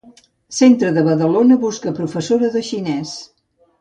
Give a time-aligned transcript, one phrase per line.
[0.59, 3.13] Centre de Badalona busca professora de xinès.